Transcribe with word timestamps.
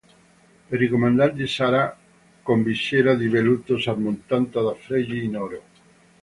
Per 0.69 0.79
i 0.81 0.87
comandanti 0.89 1.45
sarà 1.45 1.95
con 2.41 2.63
visiera 2.63 3.13
di 3.13 3.27
velluto, 3.27 3.77
sormontata 3.77 4.61
da 4.61 4.73
fregi 4.73 5.25
in 5.25 5.37
oro. 5.37 5.63